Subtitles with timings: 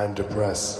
[0.00, 0.79] I'm depressed.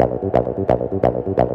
[1.34, 1.51] dale,